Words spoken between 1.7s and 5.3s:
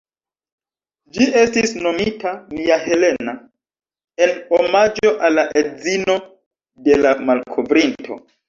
nomita ""Mia Helena"" en omaĝo